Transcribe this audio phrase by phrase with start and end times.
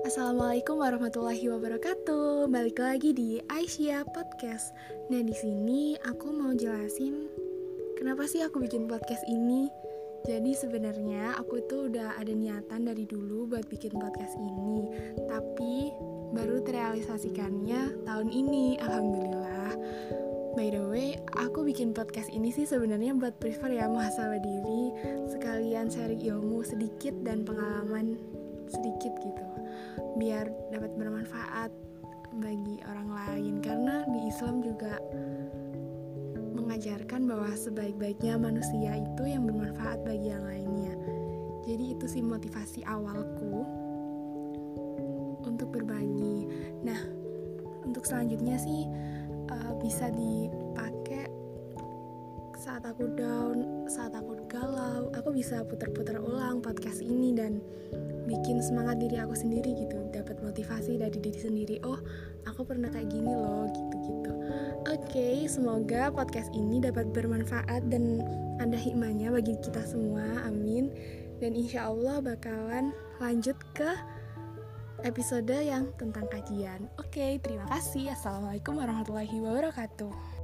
[0.00, 2.48] Assalamualaikum warahmatullahi wabarakatuh.
[2.48, 4.72] Balik lagi di Aisyah Podcast.
[5.12, 7.28] Nah, di sini aku mau jelasin
[8.00, 9.68] kenapa sih aku bikin podcast ini.
[10.24, 14.88] Jadi sebenarnya aku tuh udah ada niatan dari dulu buat bikin podcast ini,
[15.28, 15.92] tapi
[16.32, 18.80] baru terrealisasikannya tahun ini.
[18.80, 19.72] Alhamdulillah.
[20.56, 24.84] By the way, aku bikin podcast ini sih sebenarnya buat prefer ya muhasabah diri,
[25.30, 28.18] sekalian sharing ilmu sedikit dan pengalaman
[28.70, 29.44] sedikit gitu
[30.16, 31.70] biar dapat bermanfaat
[32.38, 33.54] bagi orang lain.
[33.58, 34.98] Karena di Islam juga
[36.54, 40.94] mengajarkan bahwa sebaik-baiknya manusia itu yang bermanfaat bagi yang lainnya.
[41.66, 43.66] Jadi itu sih motivasi awalku
[45.42, 46.46] untuk berbagi.
[46.86, 47.00] Nah
[47.82, 48.86] untuk selanjutnya sih
[49.50, 51.26] uh, bisa dipakai
[52.60, 57.64] saat aku down, saat aku galau, aku bisa putar-putar ulang podcast ini dan
[58.28, 59.96] bikin semangat diri aku sendiri gitu.
[60.12, 61.76] Dapat motivasi dari diri sendiri.
[61.88, 61.96] Oh
[62.44, 64.32] aku pernah kayak gini loh gitu gitu
[64.88, 68.24] oke okay, semoga podcast ini dapat bermanfaat dan
[68.60, 70.44] ada hikmahnya bagi kita semua.
[70.44, 70.92] Amin.
[71.40, 73.88] Dan insya Allah bakalan lanjut ke
[75.00, 76.84] episode yang tentang kajian.
[77.00, 78.12] Oke okay, terima kasih.
[78.12, 80.39] Assalamualaikum warahmatullahi wabarakatuh